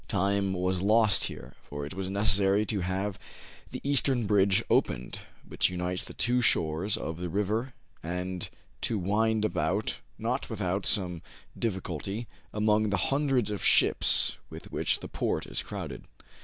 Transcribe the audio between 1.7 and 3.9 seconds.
it was necessary to have the